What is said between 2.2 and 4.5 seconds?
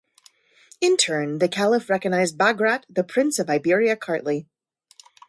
Bagrat the prince of Iberia-Kartli.